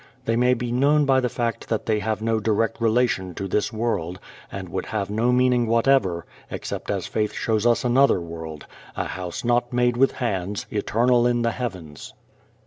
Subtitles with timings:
[0.25, 3.71] They may be known by the fact that they have no direct relation to this
[3.71, 4.19] world,
[4.51, 9.45] and would have no meaning whatever except as faith shows us another world, "an house
[9.45, 12.15] not made with hands, eternal in the heavens."